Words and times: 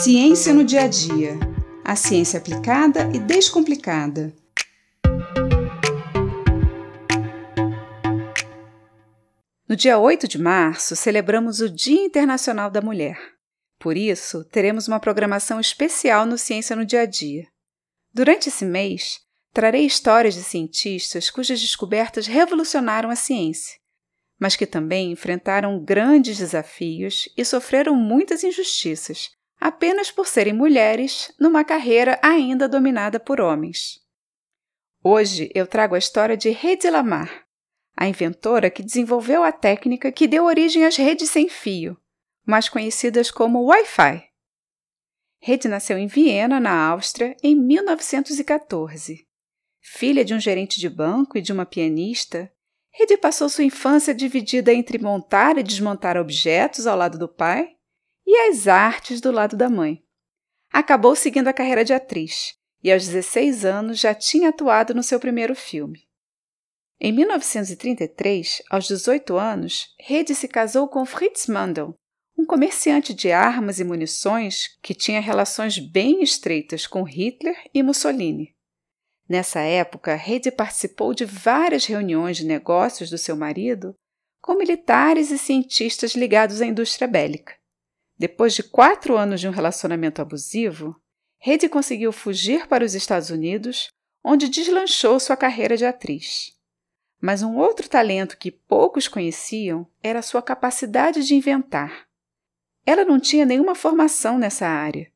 Ciência 0.00 0.54
no 0.54 0.62
dia 0.62 0.82
a 0.82 0.86
dia. 0.86 1.36
A 1.84 1.96
ciência 1.96 2.38
aplicada 2.38 3.10
e 3.12 3.18
descomplicada. 3.18 4.32
No 9.68 9.74
dia 9.74 9.98
8 9.98 10.28
de 10.28 10.38
março, 10.38 10.94
celebramos 10.94 11.60
o 11.60 11.68
Dia 11.68 12.00
Internacional 12.00 12.70
da 12.70 12.80
Mulher. 12.80 13.18
Por 13.76 13.96
isso, 13.96 14.44
teremos 14.44 14.86
uma 14.86 15.00
programação 15.00 15.58
especial 15.58 16.24
no 16.24 16.38
Ciência 16.38 16.76
no 16.76 16.86
Dia 16.86 17.00
a 17.00 17.06
Dia. 17.06 17.48
Durante 18.14 18.50
esse 18.50 18.64
mês, 18.64 19.18
trarei 19.52 19.84
histórias 19.84 20.34
de 20.34 20.44
cientistas 20.44 21.28
cujas 21.28 21.60
descobertas 21.60 22.28
revolucionaram 22.28 23.10
a 23.10 23.16
ciência, 23.16 23.76
mas 24.38 24.54
que 24.54 24.64
também 24.64 25.10
enfrentaram 25.10 25.82
grandes 25.82 26.38
desafios 26.38 27.28
e 27.36 27.44
sofreram 27.44 27.96
muitas 27.96 28.44
injustiças, 28.44 29.36
apenas 29.60 30.10
por 30.10 30.26
serem 30.26 30.52
mulheres 30.52 31.32
numa 31.38 31.64
carreira 31.64 32.18
ainda 32.22 32.68
dominada 32.68 33.18
por 33.18 33.40
homens. 33.40 34.00
Hoje 35.02 35.50
eu 35.54 35.66
trago 35.66 35.94
a 35.94 35.98
história 35.98 36.36
de 36.36 36.48
Hedy 36.48 36.90
Lamar, 36.90 37.44
a 37.96 38.06
inventora 38.06 38.70
que 38.70 38.82
desenvolveu 38.82 39.42
a 39.42 39.52
técnica 39.52 40.12
que 40.12 40.26
deu 40.26 40.44
origem 40.44 40.84
às 40.84 40.96
redes 40.96 41.30
sem 41.30 41.48
fio, 41.48 41.96
mais 42.46 42.68
conhecidas 42.68 43.30
como 43.30 43.64
Wi-Fi. 43.64 44.24
Hedy 45.40 45.68
nasceu 45.68 45.98
em 45.98 46.06
Viena, 46.06 46.58
na 46.58 46.88
Áustria, 46.88 47.36
em 47.42 47.54
1914. 47.54 49.26
Filha 49.80 50.24
de 50.24 50.34
um 50.34 50.40
gerente 50.40 50.80
de 50.80 50.88
banco 50.88 51.38
e 51.38 51.40
de 51.40 51.52
uma 51.52 51.64
pianista, 51.64 52.52
Hedy 52.92 53.16
passou 53.16 53.48
sua 53.48 53.64
infância 53.64 54.12
dividida 54.12 54.72
entre 54.74 54.98
montar 54.98 55.56
e 55.56 55.62
desmontar 55.62 56.16
objetos 56.16 56.86
ao 56.86 56.96
lado 56.96 57.16
do 57.16 57.28
pai 57.28 57.77
e 58.30 58.50
as 58.50 58.68
artes 58.68 59.22
do 59.22 59.32
lado 59.32 59.56
da 59.56 59.70
mãe. 59.70 60.04
Acabou 60.70 61.16
seguindo 61.16 61.48
a 61.48 61.52
carreira 61.52 61.82
de 61.82 61.94
atriz 61.94 62.52
e, 62.84 62.92
aos 62.92 63.06
16 63.06 63.64
anos, 63.64 63.98
já 63.98 64.14
tinha 64.14 64.50
atuado 64.50 64.94
no 64.94 65.02
seu 65.02 65.18
primeiro 65.18 65.54
filme. 65.54 66.06
Em 67.00 67.10
1933, 67.10 68.62
aos 68.68 68.86
18 68.86 69.34
anos, 69.38 69.94
Hedy 69.98 70.34
se 70.34 70.46
casou 70.46 70.86
com 70.88 71.06
Fritz 71.06 71.46
Mandel, 71.46 71.94
um 72.36 72.44
comerciante 72.44 73.14
de 73.14 73.32
armas 73.32 73.80
e 73.80 73.84
munições 73.84 74.76
que 74.82 74.94
tinha 74.94 75.22
relações 75.22 75.78
bem 75.78 76.22
estreitas 76.22 76.86
com 76.86 77.04
Hitler 77.04 77.56
e 77.72 77.82
Mussolini. 77.82 78.54
Nessa 79.26 79.60
época, 79.60 80.14
Hedy 80.14 80.50
participou 80.50 81.14
de 81.14 81.24
várias 81.24 81.86
reuniões 81.86 82.36
de 82.36 82.44
negócios 82.44 83.08
do 83.08 83.16
seu 83.16 83.34
marido 83.34 83.94
com 84.42 84.54
militares 84.54 85.30
e 85.30 85.38
cientistas 85.38 86.14
ligados 86.14 86.60
à 86.60 86.66
indústria 86.66 87.08
bélica. 87.08 87.57
Depois 88.18 88.52
de 88.54 88.62
quatro 88.62 89.16
anos 89.16 89.40
de 89.40 89.46
um 89.46 89.52
relacionamento 89.52 90.20
abusivo, 90.20 91.00
Hedy 91.40 91.68
conseguiu 91.68 92.12
fugir 92.12 92.66
para 92.66 92.84
os 92.84 92.94
Estados 92.94 93.30
Unidos, 93.30 93.90
onde 94.24 94.48
deslanchou 94.48 95.20
sua 95.20 95.36
carreira 95.36 95.76
de 95.76 95.86
atriz. 95.86 96.52
Mas 97.20 97.42
um 97.42 97.56
outro 97.56 97.88
talento 97.88 98.36
que 98.36 98.50
poucos 98.50 99.06
conheciam 99.06 99.86
era 100.02 100.22
sua 100.22 100.42
capacidade 100.42 101.24
de 101.24 101.34
inventar. 101.34 102.08
Ela 102.84 103.04
não 103.04 103.20
tinha 103.20 103.46
nenhuma 103.46 103.74
formação 103.74 104.38
nessa 104.38 104.66
área. 104.66 105.12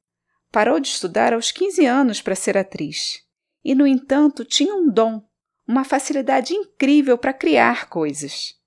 Parou 0.50 0.78
de 0.78 0.88
estudar 0.88 1.32
aos 1.32 1.50
15 1.50 1.84
anos 1.86 2.22
para 2.22 2.34
ser 2.34 2.56
atriz. 2.56 3.24
E, 3.64 3.74
no 3.74 3.86
entanto, 3.86 4.44
tinha 4.44 4.74
um 4.74 4.88
dom, 4.88 5.22
uma 5.66 5.84
facilidade 5.84 6.54
incrível 6.54 7.16
para 7.16 7.32
criar 7.32 7.88
coisas. 7.88 8.60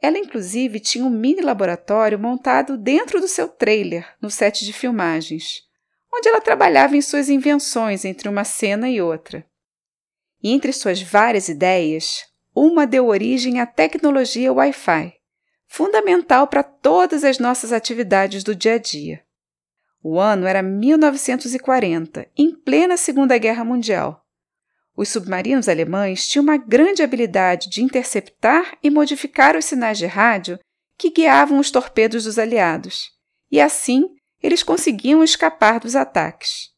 Ela, 0.00 0.18
inclusive, 0.18 0.78
tinha 0.78 1.04
um 1.04 1.10
mini 1.10 1.40
laboratório 1.40 2.18
montado 2.18 2.76
dentro 2.76 3.20
do 3.20 3.28
seu 3.28 3.48
trailer, 3.48 4.06
no 4.20 4.30
set 4.30 4.64
de 4.64 4.72
filmagens, 4.72 5.62
onde 6.14 6.28
ela 6.28 6.40
trabalhava 6.40 6.96
em 6.96 7.02
suas 7.02 7.28
invenções 7.28 8.04
entre 8.04 8.28
uma 8.28 8.44
cena 8.44 8.88
e 8.88 9.00
outra. 9.00 9.44
E 10.42 10.52
entre 10.52 10.72
suas 10.72 11.00
várias 11.00 11.48
ideias, 11.48 12.24
uma 12.54 12.86
deu 12.86 13.06
origem 13.06 13.60
à 13.60 13.66
tecnologia 13.66 14.52
Wi-Fi, 14.52 15.14
fundamental 15.66 16.46
para 16.46 16.62
todas 16.62 17.24
as 17.24 17.38
nossas 17.38 17.72
atividades 17.72 18.44
do 18.44 18.54
dia 18.54 18.74
a 18.74 18.78
dia. 18.78 19.22
O 20.02 20.20
ano 20.20 20.46
era 20.46 20.62
1940, 20.62 22.28
em 22.36 22.54
plena 22.54 22.96
Segunda 22.96 23.36
Guerra 23.38 23.64
Mundial. 23.64 24.25
Os 24.96 25.10
submarinos 25.10 25.68
alemães 25.68 26.26
tinham 26.26 26.42
uma 26.42 26.56
grande 26.56 27.02
habilidade 27.02 27.68
de 27.68 27.82
interceptar 27.82 28.78
e 28.82 28.88
modificar 28.88 29.54
os 29.54 29.66
sinais 29.66 29.98
de 29.98 30.06
rádio 30.06 30.58
que 30.96 31.10
guiavam 31.10 31.58
os 31.58 31.70
torpedos 31.70 32.24
dos 32.24 32.38
aliados, 32.38 33.10
e 33.50 33.60
assim 33.60 34.08
eles 34.42 34.62
conseguiam 34.62 35.22
escapar 35.22 35.78
dos 35.78 35.94
ataques. 35.94 36.70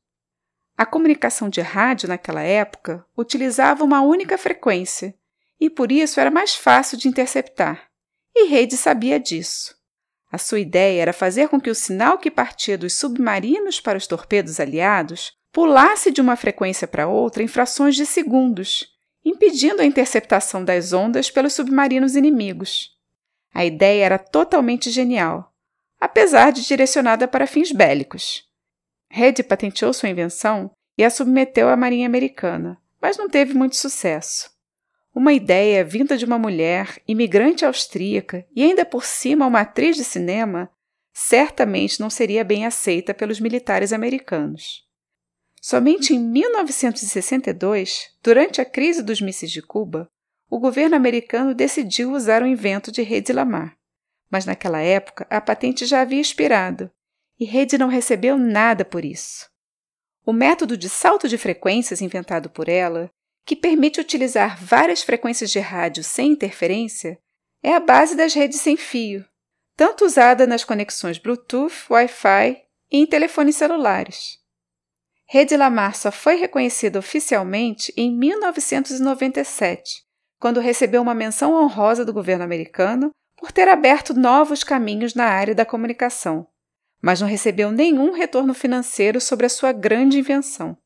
A 0.77 0.85
comunicação 0.85 1.49
de 1.49 1.61
rádio 1.61 2.09
naquela 2.09 2.43
época 2.43 3.07
utilizava 3.17 3.85
uma 3.85 4.01
única 4.01 4.37
frequência 4.37 5.15
e 5.61 5.71
por 5.71 5.93
isso 5.93 6.19
era 6.19 6.31
mais 6.31 6.57
fácil 6.57 6.99
de 6.99 7.07
interceptar, 7.07 7.89
e 8.35 8.47
Reid 8.49 8.77
sabia 8.77 9.21
disso. 9.21 9.77
A 10.31 10.39
sua 10.39 10.61
ideia 10.61 11.03
era 11.03 11.13
fazer 11.13 11.49
com 11.49 11.61
que 11.61 11.71
o 11.71 11.75
sinal 11.75 12.19
que 12.19 12.31
partia 12.31 12.77
dos 12.77 12.95
submarinos 12.95 13.81
para 13.81 13.97
os 13.97 14.07
torpedos 14.07 14.61
aliados 14.61 15.38
pulasse 15.59 16.13
de 16.13 16.21
uma 16.21 16.37
frequência 16.37 16.87
para 16.87 17.09
outra 17.09 17.43
em 17.43 17.49
frações 17.49 17.97
de 17.97 18.07
segundos, 18.07 18.97
impedindo 19.25 19.83
a 19.83 19.85
interceptação 19.85 20.65
das 20.65 20.93
ondas 20.93 21.33
pelos 21.33 21.53
submarinos 21.53 22.15
inimigos. 22.15 22.97
A 23.53 23.65
ideia 23.65 24.05
era 24.05 24.19
totalmente 24.21 24.89
genial, 24.89 25.53
apesar 26.01 26.53
de 26.53 26.65
direcionada 26.65 27.27
para 27.27 27.45
fins 27.45 27.73
bélicos. 27.73 28.45
Reid 29.11 29.43
patenteou 29.43 29.93
sua 29.93 30.09
invenção 30.09 30.71
e 30.97 31.03
a 31.03 31.11
submeteu 31.11 31.69
à 31.69 31.77
Marinha 31.77 32.07
Americana, 32.07 32.81
mas 33.03 33.19
não 33.19 33.29
teve 33.29 33.53
muito 33.53 33.75
sucesso. 33.75 34.49
Uma 35.13 35.33
ideia 35.33 35.85
vinda 35.85 36.17
de 36.17 36.25
uma 36.25 36.39
mulher, 36.39 37.03
imigrante 37.05 37.65
austríaca 37.65 38.47
e 38.55 38.63
ainda 38.63 38.85
por 38.85 39.05
cima 39.05 39.45
uma 39.45 39.63
atriz 39.63 39.97
de 39.97 40.05
cinema, 40.05 40.71
certamente 41.13 41.99
não 41.99 42.09
seria 42.09 42.45
bem 42.45 42.65
aceita 42.65 43.13
pelos 43.13 43.41
militares 43.41 43.93
americanos. 43.93 44.87
Somente 45.61 46.15
em 46.15 46.19
1962, 46.19 48.15
durante 48.23 48.61
a 48.61 48.65
crise 48.65 49.03
dos 49.03 49.21
mísseis 49.21 49.51
de 49.51 49.61
Cuba, 49.61 50.09
o 50.49 50.59
governo 50.59 50.97
americano 50.97 51.55
decidiu 51.55 52.13
usar 52.13 52.43
o 52.43 52.47
invento 52.47 52.91
de 52.91 53.03
Hedy 53.03 53.33
Lamar. 53.33 53.77
Mas 54.31 54.47
naquela 54.47 54.81
época 54.81 55.27
a 55.29 55.41
patente 55.41 55.85
já 55.87 56.01
havia 56.01 56.21
expirado 56.21 56.91
e 57.39 57.45
Hedy 57.45 57.79
não 57.79 57.89
recebeu 57.89 58.37
nada 58.37 58.85
por 58.85 59.05
isso. 59.05 59.49
O 60.25 60.33
método 60.33 60.77
de 60.77 60.89
salto 60.89 61.29
de 61.29 61.39
frequências 61.39 62.03
inventado 62.03 62.51
por 62.51 62.69
ela, 62.69 63.11
que 63.45 63.57
permite 63.57 64.01
utilizar 64.01 64.63
várias 64.63 65.03
frequências 65.03 65.51
de 65.51 65.59
rádio 65.59 66.05
sem 66.05 66.33
interferência, 66.33 67.19
é 67.63 67.73
a 67.75 67.81
base 67.81 68.15
das 68.15 68.35
redes 68.35 68.61
sem 68.61 68.77
fio, 68.77 69.25
tanto 69.77 70.05
usada 70.05 70.47
nas 70.47 70.65
conexões 70.65 71.19
Bluetooth, 71.19 71.87
Wi-Fi 71.89 72.63
e 72.91 72.99
em 72.99 73.07
telefones 73.07 73.57
celulares. 73.57 74.39
Rede 75.31 75.59
Lamar 75.59 75.95
só 75.95 76.11
foi 76.11 76.37
reconhecida 76.37 76.99
oficialmente 76.99 77.93
em 77.95 78.11
1997, 78.17 80.03
quando 80.41 80.59
recebeu 80.59 81.03
uma 81.03 81.15
menção 81.15 81.53
honrosa 81.53 82.03
do 82.03 82.15
governo 82.15 82.45
americano 82.45 83.11
por 83.37 83.53
ter 83.53 83.69
aberto 83.69 84.15
novos 84.15 84.65
caminhos 84.65 85.13
na 85.15 85.27
área 85.27 85.55
da 85.55 85.67
comunicação, 85.67 86.47
mas 87.03 87.21
não 87.21 87.29
recebeu 87.29 87.71
nenhum 87.71 88.13
retorno 88.13 88.55
financeiro 88.55 89.21
sobre 89.21 89.45
a 89.45 89.51
sua 89.51 89.71
grande 89.71 90.19
invenção. 90.19 90.79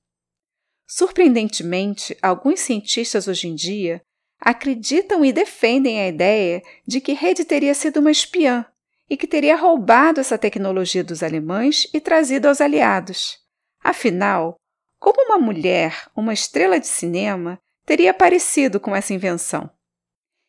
Surpreendentemente, 0.89 2.19
alguns 2.21 2.59
cientistas 2.61 3.29
hoje 3.29 3.47
em 3.47 3.55
dia 3.55 4.03
acreditam 4.41 5.25
e 5.25 5.33
defendem 5.33 6.01
a 6.01 6.09
ideia 6.09 6.61
de 6.85 7.01
que 7.01 7.13
Rede 7.13 7.45
teria 7.45 7.75
sido 7.75 8.01
uma 8.01 8.11
espiã 8.11 8.67
e 9.09 9.17
que 9.17 9.29
teria 9.29 9.55
roubado 9.55 10.19
essa 10.19 10.37
tecnologia 10.37 11.05
dos 11.05 11.23
alemães 11.23 11.87
e 11.95 12.01
trazido 12.01 12.49
aos 12.49 12.61
aliados. 12.61 13.42
Afinal, 13.83 14.57
como 14.99 15.25
uma 15.25 15.39
mulher, 15.39 16.09
uma 16.15 16.33
estrela 16.33 16.79
de 16.79 16.87
cinema, 16.87 17.59
teria 17.85 18.13
aparecido 18.13 18.79
com 18.79 18.95
essa 18.95 19.13
invenção? 19.13 19.71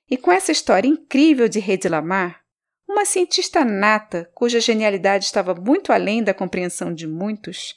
E 0.09 0.17
com 0.17 0.31
essa 0.31 0.51
história 0.51 0.87
incrível 0.87 1.47
de 1.47 1.59
Hedy 1.59 1.89
Lamar, 1.89 2.43
uma 2.87 3.05
cientista 3.05 3.65
nata 3.65 4.29
cuja 4.35 4.59
genialidade 4.59 5.25
estava 5.25 5.55
muito 5.55 5.91
além 5.91 6.23
da 6.23 6.33
compreensão 6.33 6.93
de 6.93 7.07
muitos, 7.07 7.75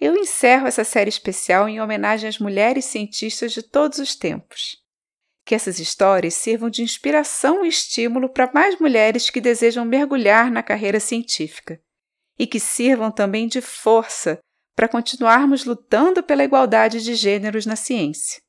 eu 0.00 0.16
encerro 0.16 0.66
essa 0.66 0.84
série 0.84 1.08
especial 1.08 1.68
em 1.68 1.80
homenagem 1.80 2.28
às 2.28 2.38
mulheres 2.38 2.84
cientistas 2.84 3.52
de 3.52 3.62
todos 3.62 3.98
os 3.98 4.14
tempos. 4.14 4.76
Que 5.44 5.54
essas 5.54 5.78
histórias 5.78 6.34
sirvam 6.34 6.68
de 6.68 6.82
inspiração 6.82 7.64
e 7.64 7.68
estímulo 7.68 8.28
para 8.28 8.50
mais 8.52 8.78
mulheres 8.78 9.30
que 9.30 9.40
desejam 9.40 9.84
mergulhar 9.84 10.50
na 10.50 10.62
carreira 10.62 11.00
científica 11.00 11.80
e 12.38 12.46
que 12.46 12.60
sirvam 12.60 13.10
também 13.10 13.48
de 13.48 13.60
força 13.60 14.38
para 14.78 14.86
continuarmos 14.86 15.64
lutando 15.64 16.22
pela 16.22 16.44
igualdade 16.44 17.02
de 17.02 17.16
gêneros 17.16 17.66
na 17.66 17.74
ciência. 17.74 18.40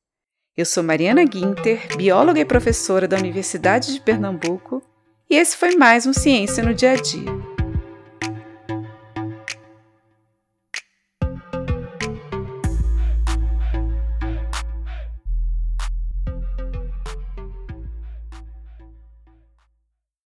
Eu 0.55 0.63
sou 0.63 0.83
Mariana 0.83 1.23
Guinter, 1.23 1.97
bióloga 1.97 2.39
e 2.39 2.45
professora 2.45 3.07
da 3.07 3.17
Universidade 3.17 3.91
de 3.91 3.99
Pernambuco, 3.99 4.79
e 5.27 5.35
esse 5.35 5.57
foi 5.57 5.75
mais 5.75 6.05
um 6.05 6.13
Ciência 6.13 6.63
no 6.63 6.71
Dia 6.71 6.91
a 6.91 6.95
Dia. 6.97 7.48